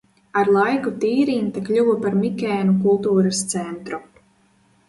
[0.39, 4.01] Ar laiku Tīrinta kļuva par Mikēnu kultūras centru.